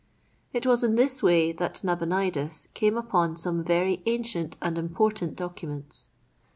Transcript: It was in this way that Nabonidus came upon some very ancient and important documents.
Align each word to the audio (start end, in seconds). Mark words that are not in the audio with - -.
It 0.51 0.65
was 0.65 0.83
in 0.83 0.95
this 0.95 1.21
way 1.21 1.51
that 1.51 1.83
Nabonidus 1.83 2.67
came 2.73 2.97
upon 2.97 3.37
some 3.37 3.63
very 3.63 4.01
ancient 4.07 4.57
and 4.59 4.79
important 4.79 5.35
documents. 5.35 6.09